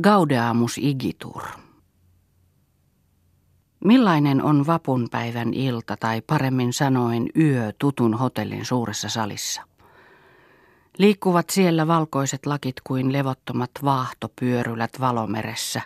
[0.00, 1.42] Gaudeamus igitur.
[3.84, 9.62] Millainen on vapunpäivän ilta tai paremmin sanoen yö tutun hotellin suuressa salissa?
[10.98, 15.82] Liikkuvat siellä valkoiset lakit kuin levottomat vaahtopyörylät valomeressä.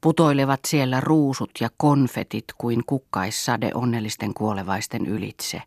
[0.00, 5.62] Putoilevat siellä ruusut ja konfetit kuin kukkaissade onnellisten kuolevaisten ylitse.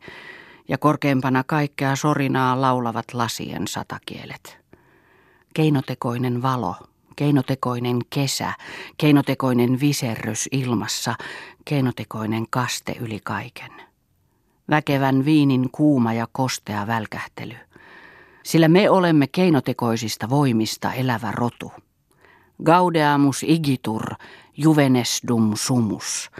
[0.67, 4.57] Ja korkeimpana kaikkea sorinaa laulavat lasien satakielet.
[5.53, 6.75] Keinotekoinen valo
[7.15, 8.53] keinotekoinen kesä,
[8.97, 11.15] keinotekoinen viserrys ilmassa,
[11.65, 13.71] keinotekoinen kaste yli kaiken.
[14.69, 17.55] Väkevän viinin kuuma ja kostea välkähtely.
[18.43, 21.71] Sillä me olemme keinotekoisista voimista elävä rotu.
[22.63, 24.03] Gaudeamus igitur,
[24.57, 26.31] juvenesdum sumus.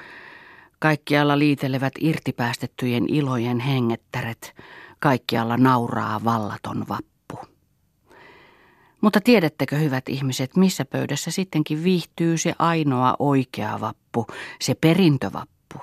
[0.80, 4.56] Kaikkialla liitelevät irtipäästettyjen ilojen hengettäret,
[5.00, 7.13] kaikkialla nauraa vallaton vappu.
[9.04, 14.28] Mutta tiedättekö, hyvät ihmiset, missä pöydässä sittenkin viihtyy se ainoa oikea vappu,
[14.62, 15.80] se perintövappu?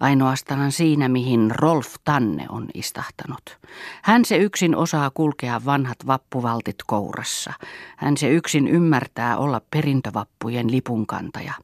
[0.00, 3.58] Ainoastaan siinä, mihin Rolf Tanne on istahtanut.
[4.02, 7.52] Hän se yksin osaa kulkea vanhat vappuvaltit kourassa.
[7.96, 11.54] Hän se yksin ymmärtää olla perintövappujen lipunkantaja.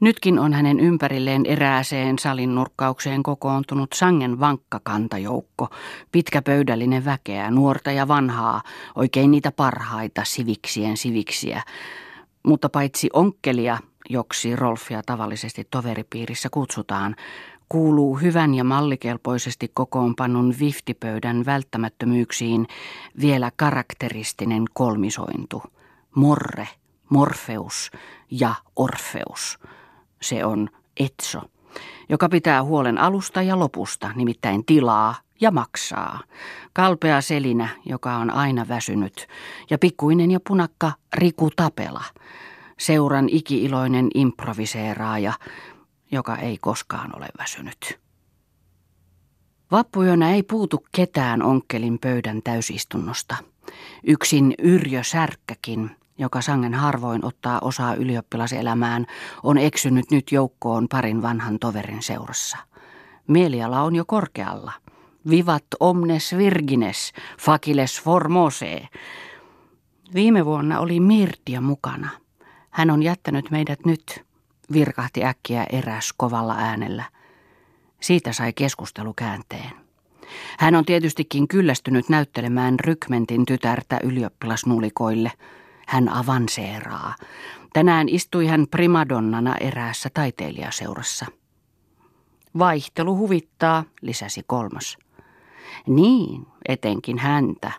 [0.00, 5.68] Nytkin on hänen ympärilleen erääseen salin nurkkaukseen kokoontunut sangen vankka kantajoukko,
[6.12, 8.62] pitkäpöydällinen väkeä, nuorta ja vanhaa,
[8.94, 11.62] oikein niitä parhaita siviksien siviksiä.
[12.42, 13.78] Mutta paitsi onkkelia,
[14.08, 17.16] joksi Rolfia tavallisesti toveripiirissä kutsutaan,
[17.68, 22.66] kuuluu hyvän ja mallikelpoisesti kokoonpannun viftipöydän välttämättömyyksiin
[23.20, 25.62] vielä karakteristinen kolmisointu.
[26.14, 26.68] Morre,
[27.10, 27.90] Morfeus
[28.30, 29.58] ja Orfeus–
[30.22, 31.40] se on Etso,
[32.08, 36.20] joka pitää huolen alusta ja lopusta, nimittäin tilaa ja maksaa.
[36.72, 39.26] Kalpea Selinä, joka on aina väsynyt,
[39.70, 42.04] ja pikkuinen ja punakka Riku Tapela,
[42.78, 45.32] seuran ikiiloinen improviseeraaja,
[46.12, 47.98] joka ei koskaan ole väsynyt.
[49.70, 53.36] Vappuyönä ei puutu ketään onkelin pöydän täysistunnosta.
[54.06, 59.06] Yksin Yrjö Särkkäkin, joka sangen harvoin ottaa osaa ylioppilaselämään,
[59.42, 62.58] on eksynyt nyt joukkoon parin vanhan toverin seurassa.
[63.26, 64.72] Mieliala on jo korkealla.
[65.30, 68.88] Vivat omnes virgines, faciles formose.
[70.14, 72.10] Viime vuonna oli Mirtia mukana.
[72.70, 74.24] Hän on jättänyt meidät nyt,
[74.72, 77.04] virkahti äkkiä eräs kovalla äänellä.
[78.00, 79.70] Siitä sai keskustelu käänteen.
[80.58, 85.32] Hän on tietystikin kyllästynyt näyttelemään rykmentin tytärtä ylioppilasnulikoille–
[85.86, 87.14] hän avanseeraa.
[87.72, 91.26] Tänään istui hän primadonnana eräässä taiteilijaseurassa.
[92.58, 94.98] Vaihtelu huvittaa, lisäsi kolmas.
[95.86, 97.72] Niin, etenkin häntä,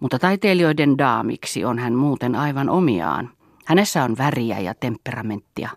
[0.00, 3.30] mutta taiteilijoiden daamiksi on hän muuten aivan omiaan.
[3.64, 5.70] Hänessä on väriä ja temperamenttia.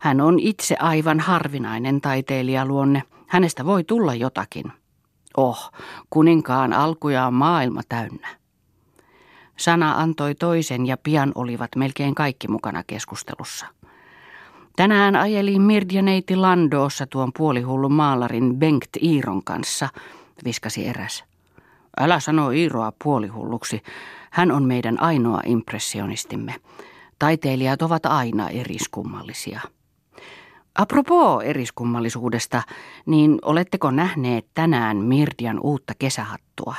[0.00, 3.02] Hän on itse aivan harvinainen taiteilijaluonne.
[3.26, 4.72] Hänestä voi tulla jotakin.
[5.36, 5.72] Oh,
[6.10, 8.28] kuninkaan alkuja on maailma täynnä.
[9.56, 13.66] Sana antoi toisen ja pian olivat melkein kaikki mukana keskustelussa.
[14.76, 19.88] Tänään ajeli Mirdianeiti Landoossa tuon puolihullun maalarin Bengt Iiron kanssa,
[20.44, 21.24] viskasi eräs.
[22.00, 23.82] Älä sano Iiroa puolihulluksi.
[24.30, 26.54] Hän on meidän ainoa impressionistimme.
[27.18, 29.60] Taiteilijat ovat aina eriskummallisia.
[30.74, 32.62] Apropos eriskummallisuudesta,
[33.06, 36.74] niin oletteko nähneet tänään Mirdian uutta kesähattua?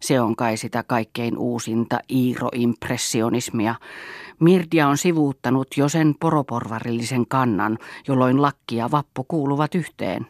[0.00, 3.74] Se on kai sitä kaikkein uusinta Iiro-impressionismia.
[4.40, 7.78] Mirdia on sivuuttanut jo sen poroporvarillisen kannan,
[8.08, 10.26] jolloin lakki ja vappu kuuluvat yhteen.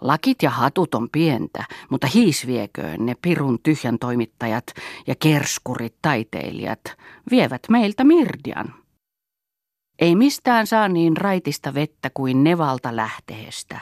[0.00, 4.64] Lakit ja hatut on pientä, mutta hiisvieköön ne pirun tyhjän toimittajat
[5.06, 6.80] ja kerskurit taiteilijat
[7.30, 8.74] vievät meiltä Mirdian.
[9.98, 13.80] Ei mistään saa niin raitista vettä kuin nevalta lähteestä.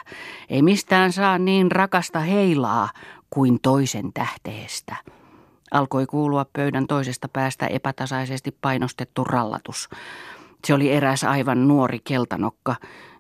[0.49, 2.89] Ei mistään saa niin rakasta heilaa
[3.31, 4.97] kuin toisen tähteestä.
[5.71, 9.89] Alkoi kuulua pöydän toisesta päästä epätasaisesti painostettu rallatus.
[10.65, 12.77] Se oli eräs aivan nuori keltanokka,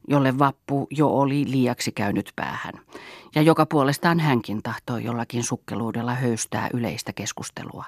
[0.08, 2.74] jolle vappu jo oli liiaksi käynyt päähän,
[3.34, 7.84] ja joka puolestaan hänkin tahtoi jollakin sukkeluudella höystää yleistä keskustelua.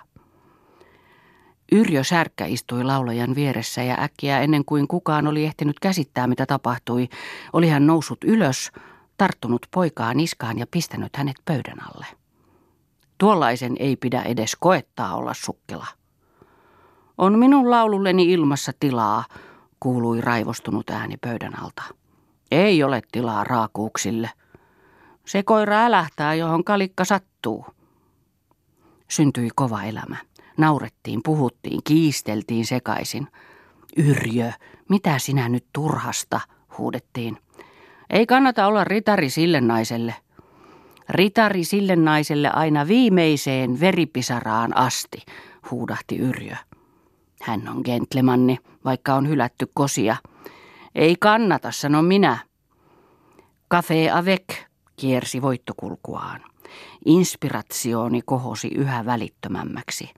[1.73, 7.09] Yrjö Särkkä istui laulajan vieressä ja äkkiä ennen kuin kukaan oli ehtinyt käsittää, mitä tapahtui,
[7.53, 8.73] oli hän noussut ylös,
[9.19, 12.07] tarttunut poikaa niskaan ja pistänyt hänet pöydän alle.
[13.19, 15.87] Tuollaisen ei pidä edes koettaa olla sukkela.
[17.19, 19.25] On minun laululleni ilmassa tilaa,
[19.81, 21.83] kuului raivostunut ääni pöydän alta.
[22.51, 24.31] Ei ole tilaa raakuuksille.
[25.27, 27.67] Se koira älähtää, johon kalikka sattuu.
[29.09, 30.17] Syntyi kova elämä.
[30.57, 33.29] Naurettiin, puhuttiin, kiisteltiin sekaisin.
[33.97, 34.53] Yrjö,
[34.89, 36.41] mitä sinä nyt turhasta,
[36.79, 37.39] huudettiin.
[38.11, 40.15] Ei kannata olla ritari sille naiselle.
[41.09, 45.23] Ritari sille naiselle aina viimeiseen veripisaraan asti,
[45.71, 46.57] huudahti Yrjö.
[47.43, 50.17] Hän on gentlemanni, vaikka on hylätty kosia.
[50.95, 52.39] Ei kannata, sano minä.
[53.75, 54.45] Café avec
[54.97, 56.41] kiersi voittokulkuaan.
[57.05, 60.11] Inspiratiooni kohosi yhä välittömämmäksi.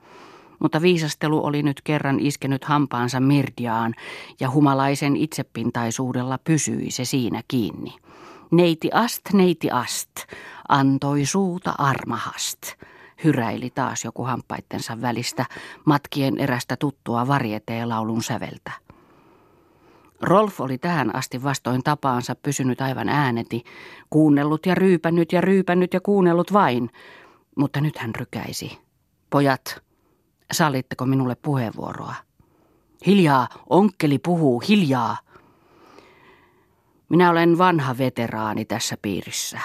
[0.61, 3.95] Mutta viisastelu oli nyt kerran iskenyt hampaansa Mirdiaan
[4.41, 7.97] ja humalaisen itsepintaisuudella pysyi se siinä kiinni.
[8.51, 10.11] Neiti ast, neiti ast,
[10.69, 12.59] antoi suuta armahast,
[13.25, 15.45] hyräili taas joku hampaittensa välistä
[15.85, 18.73] matkien erästä tuttua varieteelaulun säveltä.
[20.23, 23.65] Rolf oli tähän asti vastoin tapaansa pysynyt aivan ääneti,
[24.11, 26.91] kuunnellut ja ryypännyt ja ryypännyt ja kuunnellut vain,
[27.57, 28.79] mutta nyt hän rykäisi.
[29.31, 29.83] Pojat,
[30.53, 32.15] sallitteko minulle puheenvuoroa?
[33.07, 35.17] Hiljaa, onkkeli puhuu, hiljaa.
[37.09, 39.61] Minä olen vanha veteraani tässä piirissä.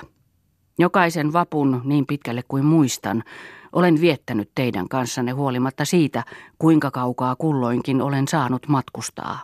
[0.77, 3.23] Jokaisen vapun, niin pitkälle kuin muistan,
[3.71, 6.23] olen viettänyt teidän kanssanne huolimatta siitä,
[6.59, 9.41] kuinka kaukaa kulloinkin olen saanut matkustaa.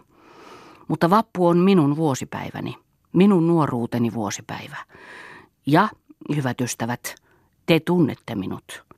[0.88, 2.78] Mutta vappu on minun vuosipäiväni,
[3.14, 4.78] minun nuoruuteni vuosipäivä.
[5.66, 5.90] Ja,
[6.36, 7.16] hyvät ystävät,
[7.66, 8.91] te tunnette minut.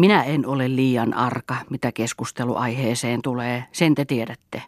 [0.00, 4.62] Minä en ole liian arka, mitä keskusteluaiheeseen tulee, sen te tiedätte.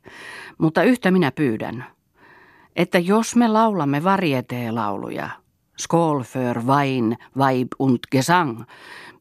[0.59, 1.85] Mutta yhtä minä pyydän,
[2.77, 5.29] että jos me laulamme varieteelauluja,
[5.79, 8.63] Skål för Wein, Weib und Gesang,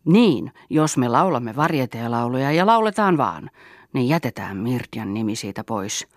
[0.06, 3.50] niin, jos me laulamme varieteelauluja ja lauletaan vaan,
[3.94, 6.08] niin jätetään Mirtian nimi siitä pois–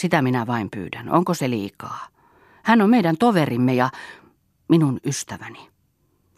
[0.00, 1.10] sitä minä vain pyydän.
[1.10, 2.06] Onko se liikaa?
[2.62, 3.90] Hän on meidän toverimme ja
[4.68, 5.68] minun ystäväni.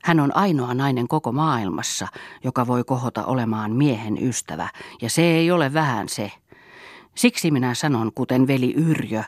[0.03, 2.09] Hän on ainoa nainen koko maailmassa,
[2.45, 4.69] joka voi kohota olemaan miehen ystävä,
[5.03, 6.33] ja se ei ole vähän se.
[7.15, 9.23] Siksi minä sanon, kuten veli Yrjö,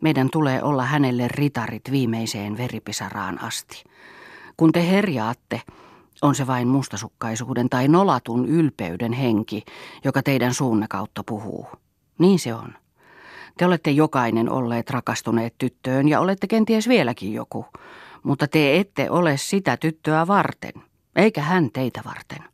[0.00, 3.84] meidän tulee olla hänelle ritarit viimeiseen veripisaraan asti.
[4.56, 5.62] Kun te herjaatte,
[6.22, 9.64] on se vain mustasukkaisuuden tai nolatun ylpeyden henki,
[10.04, 11.66] joka teidän suunne kautta puhuu.
[12.18, 12.74] Niin se on.
[13.58, 17.66] Te olette jokainen olleet rakastuneet tyttöön ja olette kenties vieläkin joku,
[18.22, 20.72] mutta te ette ole sitä tyttöä varten,
[21.16, 22.44] eikä hän teitä varten.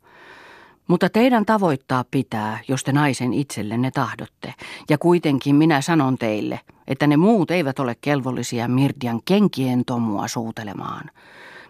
[0.87, 4.53] Mutta teidän tavoittaa pitää, jos te naisen itsellenne tahdotte,
[4.89, 11.11] ja kuitenkin minä sanon teille, että ne muut eivät ole kelvollisia Mirdian kenkien tomua suutelemaan.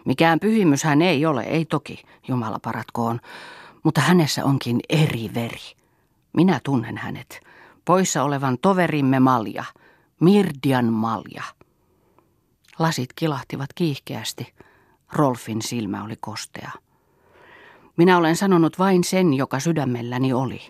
[0.04, 3.20] Mikään pyhimys hän ei ole, ei toki, Jumala paratkoon,
[3.82, 5.74] mutta hänessä onkin eri veri.
[6.32, 7.40] Minä tunnen hänet
[7.84, 9.64] poissa olevan toverimme malja,
[10.20, 11.44] Mirdian malja.
[12.80, 14.54] Lasit kilahtivat kiihkeästi.
[15.12, 16.70] Rolfin silmä oli kostea.
[17.96, 20.60] Minä olen sanonut vain sen, joka sydämelläni oli.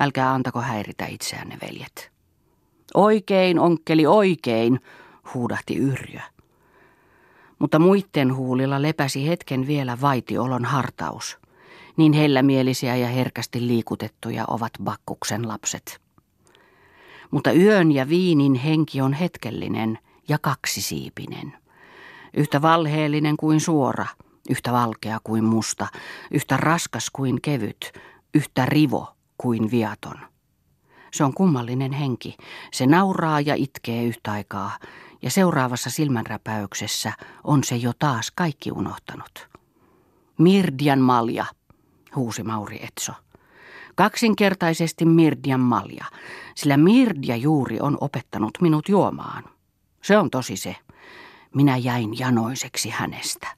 [0.00, 2.12] Älkää antako häiritä itseänne, veljet.
[2.94, 4.80] Oikein, onkkeli, oikein,
[5.34, 6.20] huudahti Yrjö.
[7.58, 11.38] Mutta muitten huulilla lepäsi hetken vielä vaitiolon hartaus.
[11.96, 16.04] Niin hellämielisiä ja herkästi liikutettuja ovat Bakkuksen lapset
[17.34, 19.98] mutta yön ja viinin henki on hetkellinen
[20.28, 21.56] ja kaksisiipinen.
[22.34, 24.06] Yhtä valheellinen kuin suora,
[24.50, 25.86] yhtä valkea kuin musta,
[26.30, 27.92] yhtä raskas kuin kevyt,
[28.34, 30.18] yhtä rivo kuin viaton.
[31.12, 32.36] Se on kummallinen henki.
[32.72, 34.78] Se nauraa ja itkee yhtä aikaa,
[35.22, 37.12] ja seuraavassa silmänräpäyksessä
[37.44, 39.48] on se jo taas kaikki unohtanut.
[40.38, 41.44] Mirdian malja,
[42.16, 43.12] huusi Mauri Etso.
[43.94, 46.04] Kaksinkertaisesti Mirdian malja,
[46.54, 49.53] sillä Mirdia juuri on opettanut minut juomaan.
[50.04, 50.76] Se on tosi se.
[51.54, 53.48] Minä jäin janoiseksi hänestä.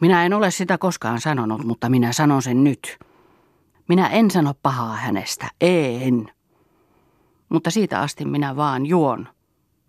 [0.00, 2.98] Minä en ole sitä koskaan sanonut, mutta minä sanon sen nyt.
[3.88, 6.30] Minä en sano pahaa hänestä, en.
[7.48, 9.28] Mutta siitä asti minä vaan juon,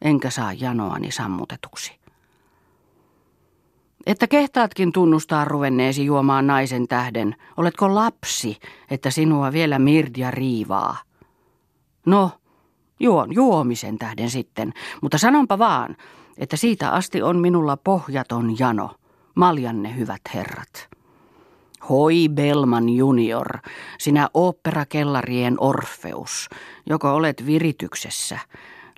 [0.02, 2.00] enkä saa janoani sammutetuksi.
[4.06, 7.36] Että kehtaatkin tunnustaa ruvenneesi juomaan naisen tähden.
[7.58, 8.58] Oletko lapsi,
[8.90, 10.98] että sinua vielä Mirdia riivaa?
[12.06, 12.32] No,
[13.00, 15.98] juon juomisen tähden sitten, mutta sanonpa vaan,
[16.38, 18.96] että siitä asti on minulla pohjaton jano.
[19.36, 20.90] Maljanne hyvät herrat.
[21.90, 23.48] Hoi Belman junior,
[24.00, 26.50] sinä oopperakellarien Orfeus,
[26.86, 28.40] joko olet virityksessä–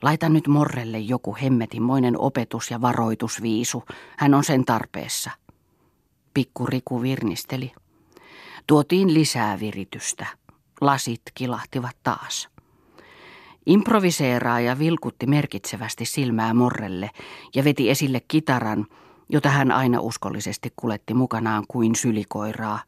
[0.02, 3.84] Laita nyt Morrelle joku hemmetimoinen opetus ja varoitusviisu.
[4.18, 5.32] Hän on sen tarpeessa.
[6.34, 7.72] Pikku Riku virnisteli.
[8.68, 10.26] Tuotiin lisää viritystä.
[10.82, 12.50] Lasit kilahtivat taas.
[13.66, 17.10] Improviseeraaja vilkutti merkitsevästi silmää Morrelle
[17.56, 18.86] ja veti esille kitaran,
[19.30, 22.80] jota hän aina uskollisesti kuletti mukanaan kuin sylikoiraa,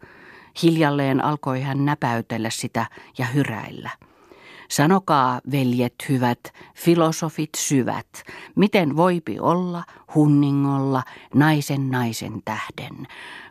[0.63, 2.85] Hiljalleen alkoi hän näpäytellä sitä
[3.17, 3.89] ja hyräillä.
[4.69, 6.39] Sanokaa, veljet hyvät,
[6.75, 8.07] filosofit syvät,
[8.55, 9.83] miten voipi olla
[10.15, 11.03] hunningolla
[11.35, 13.07] naisen naisen tähden,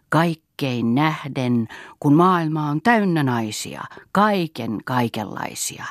[0.08, 1.68] kaikkein nähden,
[2.00, 5.84] kun maailma on täynnä naisia, kaiken kaikenlaisia.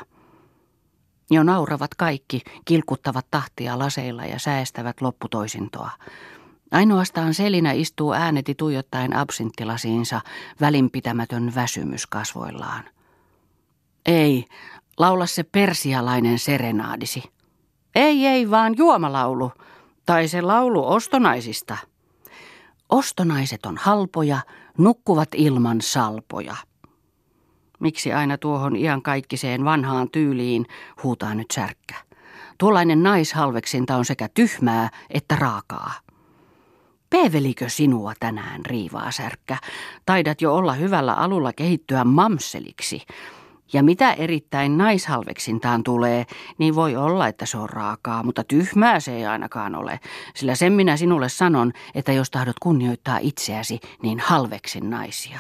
[1.30, 5.92] Jo nauravat kaikki, kilkuttavat tahtia laseilla ja säästävät lopputoisintoa.
[6.72, 10.22] Ainoastaan Selinä istuu ääneti tuijottaen absinttilasiinsa,
[10.62, 12.84] välinpitämätön väsymys kasvoillaan.
[14.06, 14.46] Ei,
[14.98, 17.24] laula se persialainen serenaadisi.
[17.96, 19.52] Ei, ei, vaan juomalaulu.
[20.06, 21.78] Tai se laulu ostonaisista.
[22.90, 24.40] Ostonaiset on halpoja,
[24.78, 26.56] nukkuvat ilman salpoja.
[27.80, 30.66] Miksi aina tuohon kaikkiseen vanhaan tyyliin,
[31.04, 31.96] huutaa nyt särkkä.
[32.58, 35.94] Tuollainen naishalveksinta on sekä tyhmää että raakaa.
[37.10, 39.58] Peevelikö sinua tänään, riivaa särkkä?
[40.06, 43.02] Taidat jo olla hyvällä alulla kehittyä mamseliksi.
[43.74, 46.26] Ja mitä erittäin naishalveksintaan tulee,
[46.58, 50.00] niin voi olla, että se on raakaa, mutta tyhmää se ei ainakaan ole.
[50.36, 55.40] Sillä sen minä sinulle sanon, että jos tahdot kunnioittaa itseäsi, niin halveksin naisia.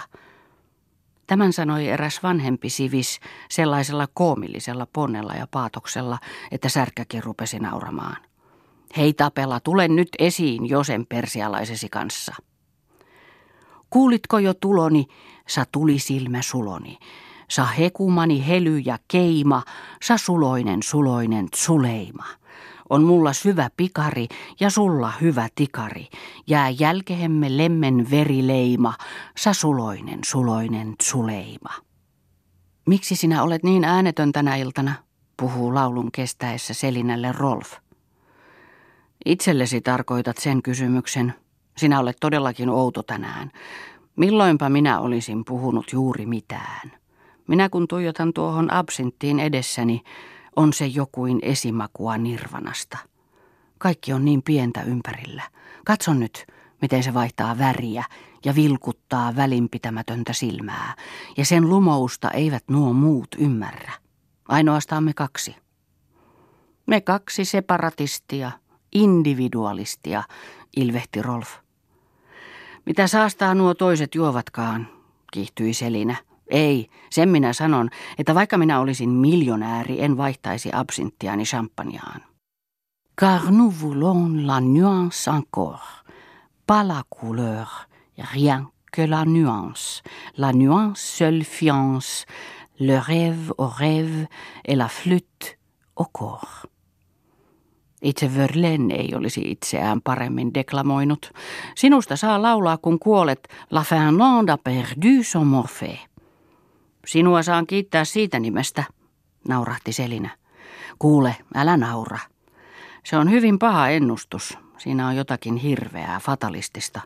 [1.30, 3.20] Tämän sanoi eräs vanhempi sivis
[3.50, 6.20] sellaisella koomillisella ponnella ja paatoksella,
[6.52, 8.18] että särkkäkin rupesi nauramaan.
[8.98, 12.36] Hei tapella, tule nyt esiin Josen persialaisesi kanssa.
[13.90, 15.08] Kuulitko jo tuloni,
[15.48, 16.98] sa tuli silmä suloni.
[17.50, 19.64] Sa hekumani hely ja keima,
[20.02, 22.26] sa suloinen suloinen suleima.
[22.90, 24.28] On mulla syvä pikari
[24.60, 26.08] ja sulla hyvä tikari.
[26.48, 28.94] Jää jälkehemme lemmen verileima,
[29.38, 31.70] sa suloinen suloinen suleima.
[32.88, 34.94] Miksi sinä olet niin äänetön tänä iltana,
[35.38, 37.74] puhuu laulun kestäessä Selinälle Rolf.
[39.26, 41.34] Itsellesi tarkoitat sen kysymyksen.
[41.78, 43.52] Sinä olet todellakin outo tänään.
[44.16, 46.92] Milloinpa minä olisin puhunut juuri mitään?
[47.48, 50.04] Minä kun tuijotan tuohon absinttiin edessäni,
[50.56, 52.98] on se jokuin esimakua nirvanasta.
[53.78, 55.44] Kaikki on niin pientä ympärillä.
[55.86, 56.46] Katso nyt,
[56.82, 58.04] miten se vaihtaa väriä
[58.46, 60.96] ja vilkuttaa välinpitämätöntä silmää,
[61.38, 63.92] ja sen lumousta eivät nuo muut ymmärrä.
[64.48, 65.56] Ainoastaan me kaksi.
[66.86, 68.52] Me kaksi separatistia,
[68.92, 70.24] individualistia,
[70.78, 71.50] ilvehti Rolf.
[72.86, 74.88] Mitä saastaa nuo toiset juovatkaan,
[75.34, 76.29] kiihtyi Selinä.
[76.50, 82.22] Ei, sen minä sanon, että vaikka minä olisin miljonääri, en vaihtaisi absinttiani champagneaan.
[83.22, 85.84] Car nous voulons la nuance encore,
[86.68, 87.68] pas la couleur,
[88.34, 90.04] rien que la nuance,
[90.38, 92.26] la nuance seule fiance,
[92.80, 94.28] le rêve au rêve
[94.66, 95.58] et la flûte
[95.96, 96.66] au corps.
[98.02, 101.32] Itse Verlaine ei olisi itseään paremmin deklamoinut.
[101.76, 103.48] Sinusta saa laulaa, kun kuolet.
[103.72, 106.09] La Finlande a perdu son morphée.
[107.10, 108.84] Sinua saan kiittää siitä nimestä,
[109.48, 110.30] naurahti Selinä.
[111.00, 112.20] Kuule, älä naura.
[113.06, 114.58] Se on hyvin paha ennustus.
[114.78, 117.02] Siinä on jotakin hirveää, fatalistista.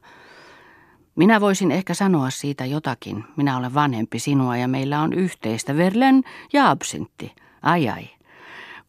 [1.15, 3.23] Minä voisin ehkä sanoa siitä jotakin.
[3.37, 7.35] Minä olen vanhempi sinua ja meillä on yhteistä Verlen ja absintti.
[7.61, 8.09] Ai ai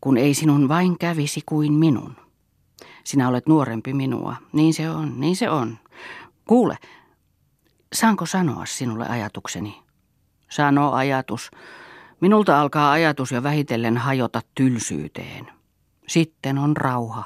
[0.00, 2.16] kun ei sinun vain kävisi kuin minun.
[3.04, 4.36] Sinä olet nuorempi minua.
[4.52, 5.78] Niin se on, niin se on.
[6.48, 6.78] Kuule,
[7.92, 9.83] saanko sanoa sinulle ajatukseni?
[10.54, 11.50] Sano ajatus.
[12.20, 15.46] Minulta alkaa ajatus jo vähitellen hajota tylsyyteen.
[16.06, 17.24] Sitten on rauha.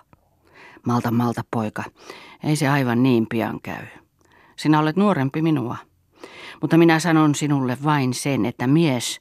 [0.87, 1.85] Malta, malta, poika.
[2.45, 3.87] Ei se aivan niin pian käy.
[4.57, 5.77] Sinä olet nuorempi minua.
[6.61, 9.21] Mutta minä sanon sinulle vain sen, että mies,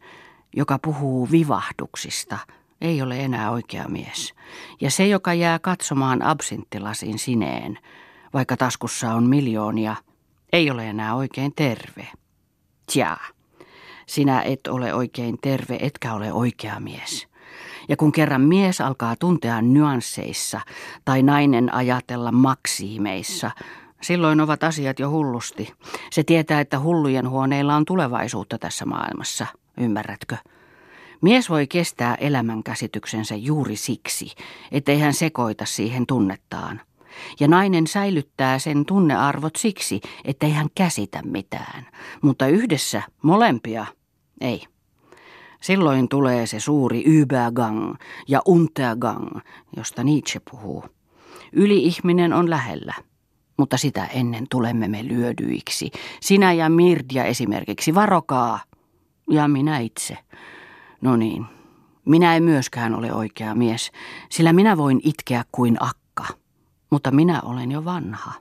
[0.55, 2.37] joka puhuu vivahduksista–
[2.81, 4.33] ei ole enää oikea mies.
[4.81, 7.79] Ja se, joka jää katsomaan absinttilasin sineen,
[8.33, 9.95] vaikka taskussa on miljoonia,
[10.53, 12.07] ei ole enää oikein terve.
[12.91, 13.17] Tja,
[14.07, 17.27] sinä et ole oikein terve, etkä ole oikea mies.
[17.89, 20.61] Ja kun kerran mies alkaa tuntea nyansseissa
[21.05, 23.51] tai nainen ajatella maksiimeissa,
[24.01, 25.73] silloin ovat asiat jo hullusti.
[26.11, 29.47] Se tietää, että hullujen huoneilla on tulevaisuutta tässä maailmassa,
[29.77, 30.37] ymmärrätkö?
[31.21, 34.35] Mies voi kestää elämänkäsityksensä juuri siksi,
[34.71, 36.81] ettei hän sekoita siihen tunnettaan.
[37.39, 41.87] Ja nainen säilyttää sen tunnearvot siksi, ettei hän käsitä mitään.
[42.21, 43.85] Mutta yhdessä molempia
[44.41, 44.63] ei.
[45.61, 47.95] Silloin tulee se suuri Übergang
[48.27, 49.39] ja Untergang,
[49.77, 50.83] josta Nietzsche puhuu.
[51.53, 52.93] Yli-ihminen on lähellä,
[53.57, 55.91] mutta sitä ennen tulemme me lyödyiksi.
[56.21, 58.59] Sinä ja Mirdia esimerkiksi, varokaa.
[59.29, 60.17] Ja minä itse.
[61.01, 61.45] No niin,
[62.05, 63.91] minä en myöskään ole oikea mies,
[64.29, 66.25] sillä minä voin itkeä kuin akka,
[66.89, 68.33] mutta minä olen jo vanha.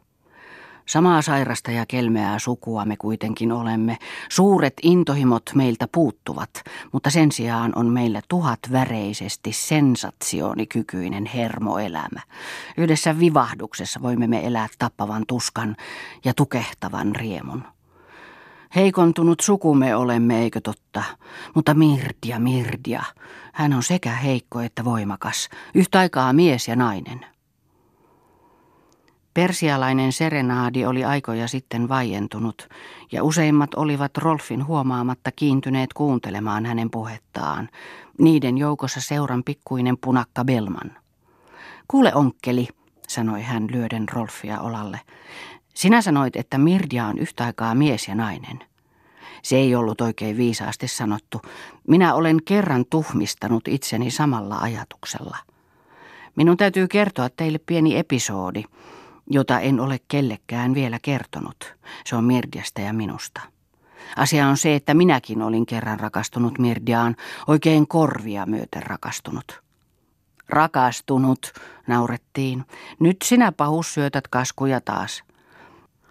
[0.87, 3.99] Samaa sairasta ja kelmeää sukua me kuitenkin olemme.
[4.29, 6.51] Suuret intohimot meiltä puuttuvat,
[6.93, 12.21] mutta sen sijaan on meillä tuhatväreisesti sensatsioonikykyinen hermoelämä.
[12.77, 15.77] Yhdessä vivahduksessa voimme me elää tappavan tuskan
[16.25, 17.65] ja tukehtavan riemun.
[18.75, 21.03] Heikontunut sukumme olemme, eikö totta?
[21.55, 23.03] Mutta Mirdia, Mirdia,
[23.53, 27.27] hän on sekä heikko että voimakas, yhtä aikaa mies ja nainen.
[29.37, 32.69] Persialainen serenaadi oli aikoja sitten vaientunut,
[33.13, 37.69] ja useimmat olivat Rolfin huomaamatta kiintyneet kuuntelemaan hänen puhettaan,
[38.19, 40.97] niiden joukossa seuran pikkuinen punakka Belman.
[41.89, 42.69] Kuule onkkeli,
[43.09, 45.01] sanoi hän lyöden Rolfia olalle.
[45.75, 48.59] Sinä sanoit, että Mirdia on yhtä aikaa mies ja nainen.
[49.43, 51.43] Se ei ollut oikein viisaasti sanottu.
[51.89, 55.37] Minä olen kerran tuhmistanut itseni samalla ajatuksella.
[56.37, 58.63] Minun täytyy kertoa teille pieni episodi,
[59.31, 61.75] jota en ole kellekään vielä kertonut.
[62.05, 63.41] Se on Mirdiasta ja minusta.
[64.17, 67.17] Asia on se, että minäkin olin kerran rakastunut Mirdiaan,
[67.47, 69.63] oikein korvia myöten rakastunut.
[70.49, 71.53] Rakastunut,
[71.87, 72.65] naurettiin.
[73.01, 75.23] Nyt sinä pahus syötät kaskuja taas.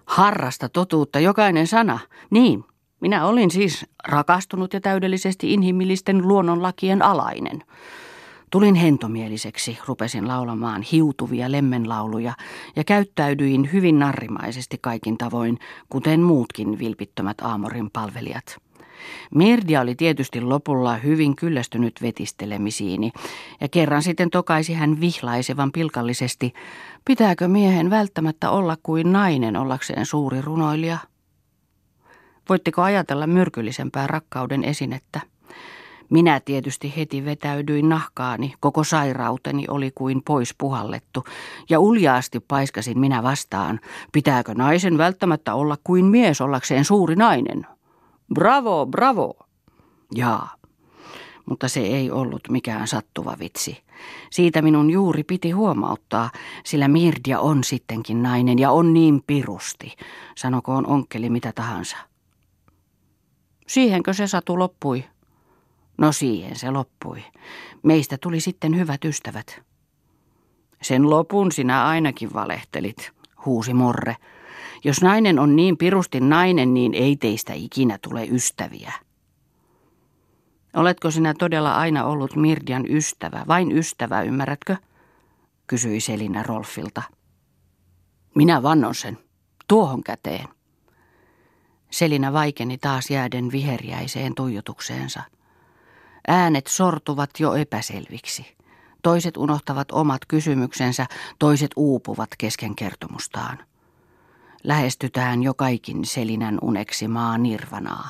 [0.05, 1.99] Harrasta totuutta jokainen sana.
[2.29, 2.63] Niin,
[3.01, 7.63] minä olin siis rakastunut ja täydellisesti inhimillisten luonnonlakien alainen.
[8.55, 12.33] Tulin hentomieliseksi, rupesin laulamaan hiutuvia lemmenlauluja
[12.75, 15.59] ja käyttäydyin hyvin narrimaisesti kaikin tavoin,
[15.89, 18.57] kuten muutkin vilpittömät Aamorin palvelijat.
[19.35, 23.11] Mirdia oli tietysti lopulla hyvin kyllästynyt vetistelemisiini,
[23.61, 26.53] ja kerran sitten tokaisi hän vihlaisevan pilkallisesti,
[27.05, 30.97] pitääkö miehen välttämättä olla kuin nainen ollakseen suuri runoilija?
[32.49, 35.34] Voitteko ajatella myrkyllisempää rakkauden esinettä?
[36.09, 41.23] Minä tietysti heti vetäydyin nahkaani, koko sairauteni oli kuin pois puhallettu,
[41.69, 43.79] ja uljaasti paiskasin minä vastaan,
[44.11, 47.67] pitääkö naisen välttämättä olla kuin mies ollakseen suuri nainen?
[48.33, 49.33] Bravo, bravo!
[50.15, 50.55] Jaa,
[51.45, 53.85] mutta se ei ollut mikään sattuva vitsi.
[54.31, 56.31] Siitä minun juuri piti huomauttaa,
[56.63, 59.95] sillä Mirdia on sittenkin nainen ja on niin pirusti,
[60.37, 61.97] sanokoon onkkeli mitä tahansa.
[63.67, 65.05] Siihenkö se satu loppui?
[65.97, 67.23] No siihen se loppui.
[67.83, 69.61] Meistä tuli sitten hyvät ystävät.
[70.81, 73.11] Sen lopun sinä ainakin valehtelit,
[73.45, 74.15] huusi Morre.
[74.83, 78.93] Jos nainen on niin pirusti nainen, niin ei teistä ikinä tule ystäviä.
[80.75, 84.75] Oletko sinä todella aina ollut Mirdian ystävä, vain ystävä, ymmärrätkö?
[85.67, 87.01] kysyi Selina Rolfilta.
[88.35, 89.17] Minä vannon sen,
[89.67, 90.47] tuohon käteen.
[91.91, 95.23] Selina vaikeni taas jääden viheriäiseen tuijotukseensa.
[96.27, 98.55] Äänet sortuvat jo epäselviksi.
[99.01, 101.05] Toiset unohtavat omat kysymyksensä,
[101.39, 103.57] toiset uupuvat kesken kertomustaan.
[104.63, 108.09] Lähestytään jo kaikin Selinän uneksimaa nirvanaa.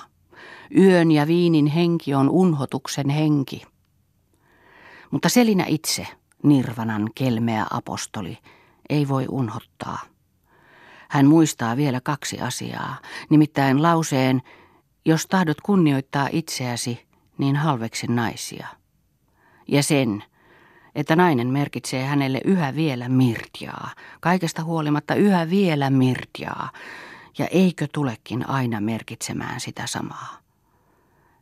[0.78, 3.62] Yön ja viinin henki on unhotuksen henki.
[5.12, 6.08] Mutta Selinä itse,
[6.44, 8.38] nirvanan kelmeä apostoli,
[8.90, 10.00] ei voi unhottaa.
[11.10, 12.96] Hän muistaa vielä kaksi asiaa,
[13.30, 14.42] nimittäin lauseen,
[15.06, 17.05] jos tahdot kunnioittaa itseäsi,
[17.38, 18.68] niin halveksi naisia.
[19.68, 20.24] Ja sen,
[20.96, 26.70] että nainen merkitsee hänelle yhä vielä mirtiaa, kaikesta huolimatta yhä vielä mirtiaa,
[27.38, 30.38] ja eikö tulekin aina merkitsemään sitä samaa.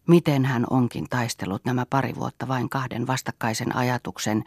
[0.07, 4.43] Miten hän onkin taistellut nämä pari vuotta vain kahden vastakkaisen ajatuksen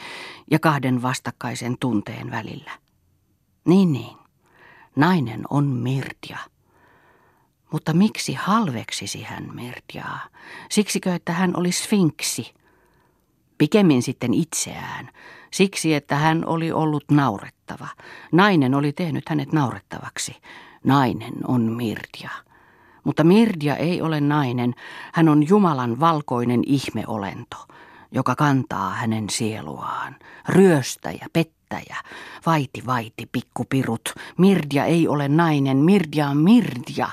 [0.50, 2.70] ja kahden vastakkaisen tunteen välillä.
[3.64, 4.16] Niin niin.
[4.96, 6.38] Nainen on Mirtia.
[7.72, 10.20] Mutta miksi halveksisi hän Mirtiaa?
[10.70, 12.55] Siksikö, että hän oli sfinksi?
[13.59, 15.11] Pikemmin sitten itseään.
[15.52, 17.88] Siksi, että hän oli ollut naurettava.
[18.33, 20.37] Nainen oli tehnyt hänet naurettavaksi.
[20.85, 22.31] Nainen on Mirtia.
[23.05, 24.74] Mutta Mirdia ei ole nainen,
[25.12, 27.57] hän on Jumalan valkoinen ihmeolento,
[28.12, 30.16] joka kantaa hänen sieluaan.
[30.48, 31.96] Ryöstäjä, pettäjä.
[32.46, 34.14] Vaiti, vaiti, pikkupirut.
[34.38, 37.09] Mirdia ei ole nainen, Mirdia on Mirdia.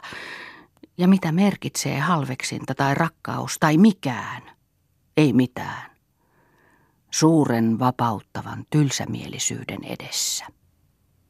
[0.98, 4.52] Ja mitä merkitsee halveksinta tai rakkaus tai mikään?
[5.18, 5.92] Ei mitään.
[7.12, 10.46] Suuren vapauttavan tylsämielisyyden edessä.